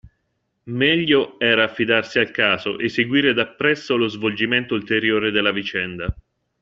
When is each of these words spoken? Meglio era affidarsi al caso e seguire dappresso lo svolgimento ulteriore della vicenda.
Meglio 0.73 1.39
era 1.39 1.65
affidarsi 1.65 2.17
al 2.17 2.31
caso 2.31 2.79
e 2.79 2.89
seguire 2.89 3.33
dappresso 3.35 3.95
lo 3.97 4.07
svolgimento 4.07 4.73
ulteriore 4.73 5.29
della 5.29 5.51
vicenda. 5.51 6.11